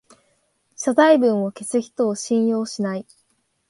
[0.75, 3.05] 謝罪文を消す人を信用しない